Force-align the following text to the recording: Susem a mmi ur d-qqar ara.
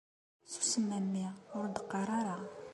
Susem 0.51 0.87
a 0.97 0.99
mmi 1.03 1.25
ur 1.57 1.65
d-qqar 1.69 2.09
ara. 2.19 2.35